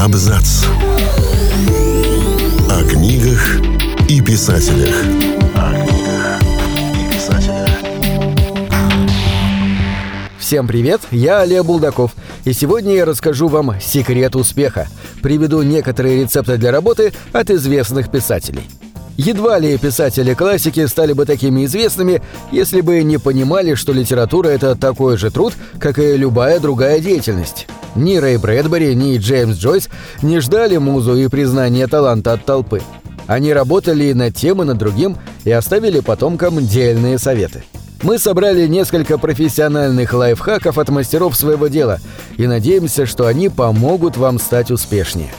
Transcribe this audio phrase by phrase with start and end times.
[0.00, 0.64] Абзац.
[2.70, 3.60] О книгах
[4.08, 4.94] и писателях.
[5.54, 6.40] О книгах
[6.94, 7.68] и писателях.
[10.38, 12.12] Всем привет, я Олег Булдаков,
[12.46, 14.88] и сегодня я расскажу вам секрет успеха.
[15.22, 18.62] Приведу некоторые рецепты для работы от известных писателей.
[19.18, 24.76] Едва ли писатели классики стали бы такими известными, если бы не понимали, что литература— это
[24.76, 27.66] такой же труд, как и любая другая деятельность.
[27.94, 29.88] Ни Рэй Брэдбери, ни Джеймс Джойс
[30.22, 32.80] не ждали музу и признания таланта от толпы.
[33.26, 37.64] Они работали и над тем, и над другим, и оставили потомкам дельные советы.
[38.02, 41.98] Мы собрали несколько профессиональных лайфхаков от мастеров своего дела
[42.38, 45.30] и надеемся, что они помогут вам стать успешнее.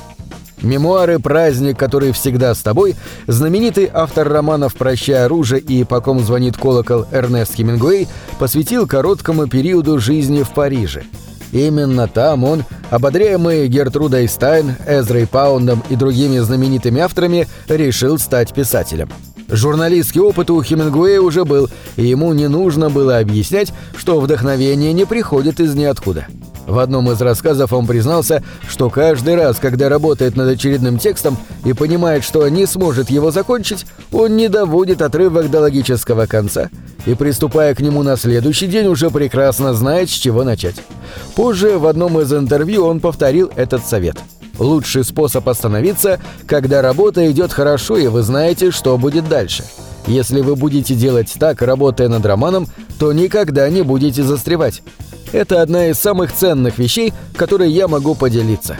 [0.61, 2.95] Мемуары «Праздник, который всегда с тобой»
[3.25, 9.97] знаменитый автор романов «Прощай оружие» и «По ком звонит колокол» Эрнест Хемингуэй посвятил короткому периоду
[9.99, 11.03] жизни в Париже.
[11.51, 19.09] Именно там он, ободряемый Гертрудой Стайн, Эзрой Паундом и другими знаменитыми авторами, решил стать писателем.
[19.49, 25.05] Журналистский опыт у Хемингуэя уже был, и ему не нужно было объяснять, что вдохновение не
[25.05, 26.27] приходит из ниоткуда.
[26.65, 31.73] В одном из рассказов он признался, что каждый раз, когда работает над очередным текстом и
[31.73, 36.69] понимает, что не сможет его закончить, он не доводит отрывок до логического конца
[37.05, 40.75] и, приступая к нему на следующий день, уже прекрасно знает, с чего начать.
[41.35, 44.17] Позже в одном из интервью он повторил этот совет.
[44.59, 49.63] Лучший способ остановиться, когда работа идет хорошо и вы знаете, что будет дальше.
[50.07, 52.67] Если вы будете делать так, работая над романом,
[52.99, 54.81] то никогда не будете застревать.
[55.31, 58.77] Это одна из самых ценных вещей, которые я могу поделиться.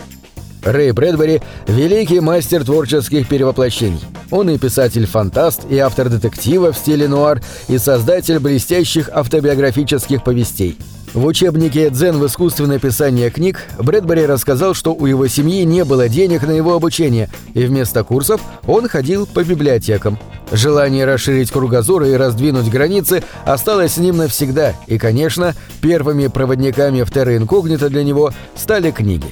[0.64, 4.02] Рэй Брэдбери– великий мастер творческих перевоплощений.
[4.30, 10.78] Он и писатель-фантаст, и автор детектива в стиле нуар, и создатель блестящих автобиографических повестей.
[11.14, 16.08] В учебнике «Дзен в искусственное писание книг» Брэдбери рассказал, что у его семьи не было
[16.08, 20.18] денег на его обучение, и вместо курсов он ходил по библиотекам.
[20.52, 27.12] Желание расширить кругозор и раздвинуть границы осталось с ним навсегда, и, конечно, первыми проводниками в
[27.12, 29.28] терра инкогнито для него стали книги.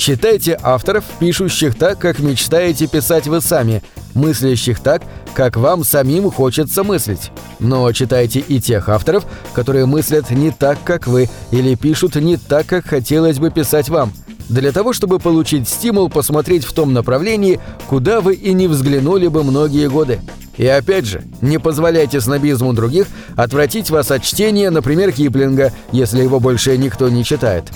[0.00, 3.82] Читайте авторов, пишущих так, как мечтаете писать вы сами,
[4.14, 5.02] мыслящих так,
[5.34, 7.30] как вам самим хочется мыслить.
[7.58, 12.64] Но читайте и тех авторов, которые мыслят не так, как вы, или пишут не так,
[12.64, 14.14] как хотелось бы писать вам,
[14.48, 19.44] для того, чтобы получить стимул посмотреть в том направлении, куда вы и не взглянули бы
[19.44, 20.20] многие годы.
[20.56, 23.06] И опять же, не позволяйте снобизму других
[23.36, 27.66] отвратить вас от чтения, например, Киплинга, если его больше никто не читает.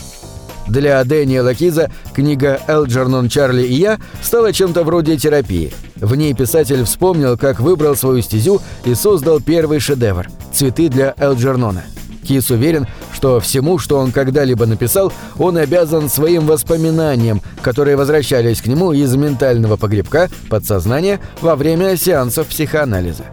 [0.69, 5.72] Для Дэниела Киза книга «Элджернон, Чарли и я» стала чем-то вроде терапии.
[5.97, 11.84] В ней писатель вспомнил, как выбрал свою стезю и создал первый шедевр– «Цветы для Элджернона».
[12.26, 18.66] Кис уверен, что всему, что он когда-либо написал, он обязан своим воспоминаниям, которые возвращались к
[18.66, 23.24] нему из ментального погребка, подсознания, во время сеансов психоанализа.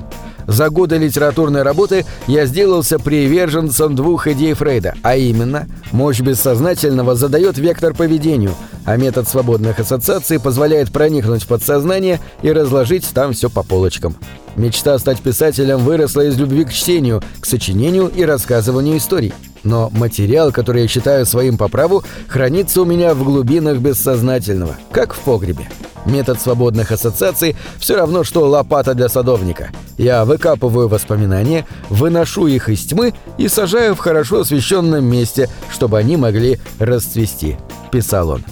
[0.47, 7.57] За годы литературной работы я сделался приверженцем двух идей Фрейда, а именно, мощь бессознательного задает
[7.57, 13.63] вектор поведению, а метод свободных ассоциаций позволяет проникнуть в подсознание и разложить там все по
[13.63, 14.15] полочкам.
[14.55, 19.33] Мечта стать писателем выросла из любви к чтению, к сочинению и рассказыванию историй.
[19.63, 25.13] Но материал, который я считаю своим по праву, хранится у меня в глубинах бессознательного, как
[25.13, 25.69] в погребе.
[26.05, 29.69] Метод свободных ассоциаций все равно, что лопата для садовника.
[29.97, 36.17] Я выкапываю воспоминания, выношу их из тьмы и сажаю в хорошо освещенном месте, чтобы они
[36.17, 37.57] могли расцвести»,—
[37.91, 38.43] писал он.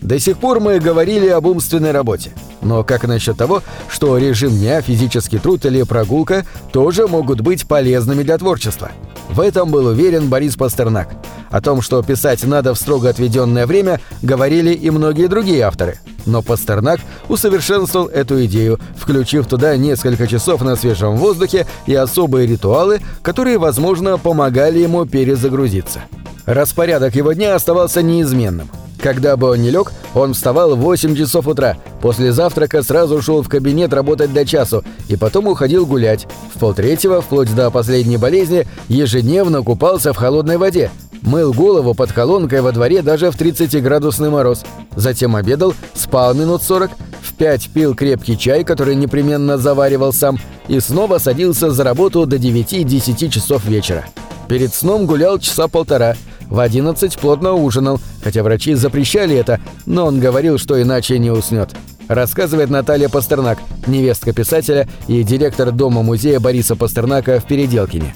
[0.00, 2.32] До сих пор мы говорили об умственной работе.
[2.60, 8.24] Но как насчет того, что режим дня, физический труд или прогулка тоже могут быть полезными
[8.24, 8.90] для творчества?
[9.32, 11.08] В этом был уверен Борис Пастернак.
[11.50, 15.98] О том, что писать надо в строго отведенное время, говорили и многие другие авторы.
[16.26, 17.00] Но Пастернак
[17.30, 24.18] усовершенствовал эту идею, включив туда несколько часов на свежем воздухе и особые ритуалы, которые, возможно,
[24.18, 26.02] помогали ему перезагрузиться.
[26.44, 28.68] Распорядок его дня оставался неизменным–
[29.02, 33.42] когда бы он не лег, он вставал в 8 часов утра, после завтрака сразу шел
[33.42, 36.28] в кабинет работать до часу и потом уходил гулять.
[36.54, 40.90] В полтретьего, вплоть до последней болезни, ежедневно купался в холодной воде,
[41.22, 44.62] мыл голову под колонкой во дворе даже в 30-градусный мороз.
[44.94, 46.90] Затем обедал, спал минут 40,
[47.22, 50.38] в 5 пил крепкий чай, который непременно заваривал сам,
[50.68, 54.04] и снова садился за работу до 9-10 часов вечера.
[54.52, 56.14] Перед сном гулял часа полтора–
[56.50, 61.70] в 11 плотно ужинал, хотя врачи запрещали это, но он говорил, что иначе не уснет.
[62.06, 63.56] Рассказывает Наталья Пастернак,
[63.86, 68.14] невестка писателя и директор дома-музея Бориса Пастернака в Переделкине.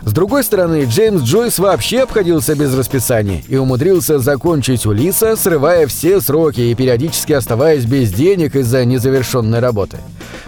[0.00, 6.20] С другой стороны, Джеймс Джойс вообще обходился без расписания и умудрился закончить Улиса, срывая все
[6.20, 9.98] сроки и периодически оставаясь без денег из-за незавершенной работы.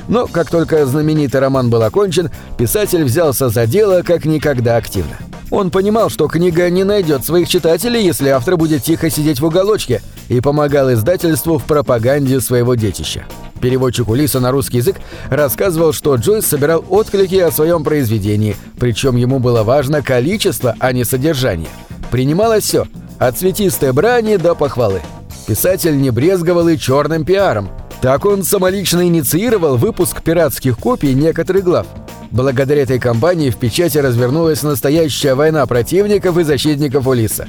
[0.09, 5.17] Но как только знаменитый роман был окончен, писатель взялся за дело как никогда активно.
[5.51, 10.03] Он понимал, что книга не найдет своих читателей, если автор будет тихо сидеть в уголочке,
[10.29, 13.25] и помогал издательству в пропаганде своего детища.
[13.61, 14.97] Переводчик Улиса на русский язык
[15.31, 21.05] рассказывал, что Джойс собирал отклики о своем произведении, причем ему было важно количество, а не
[21.05, 21.71] содержание.
[22.11, 22.87] Принималось все–
[23.19, 25.01] от цветистой брани до похвалы.
[25.47, 27.71] Писатель не брезговал и черным пиаром.
[28.05, 31.87] Так он самолично инициировал выпуск пиратских копий некоторых глав.
[32.31, 37.49] Благодаря этой кампании в печати развернулась настоящая война противников и защитников Улиса.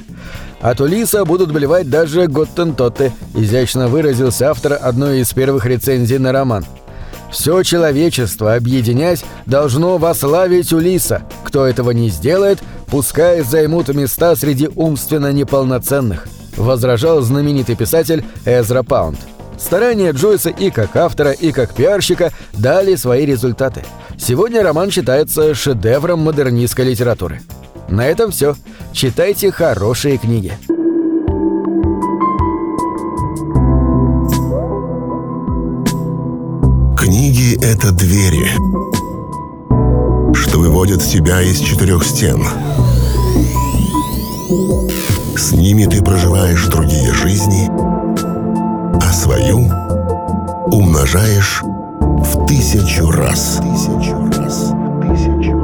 [0.62, 6.64] От Улиса будут блевать даже готтентоты, изящно выразился автор одной из первых рецензий на роман.
[7.30, 11.20] Все человечество, объединяясь, должно вославить Улиса.
[11.44, 16.26] Кто этого не сделает, пускай займут места среди умственно неполноценных,
[16.56, 19.18] возражал знаменитый писатель Эзра Паунд.
[19.58, 23.82] Старания Джойса и как автора, и как пиарщика дали свои результаты.
[24.18, 27.40] Сегодня роман считается шедевром модернистской литературы.
[27.88, 28.56] На этом все.
[28.92, 30.52] Читайте хорошие книги.
[36.98, 38.48] Книги— это двери,
[40.34, 42.44] что выводят тебя из четырех стен.
[45.36, 47.68] С ними ты проживаешь другие жизни,
[49.00, 49.70] а свою
[50.66, 53.60] умножаешь в тысячу раз.
[53.62, 54.72] Тысячу раз.
[55.02, 55.55] Тысячу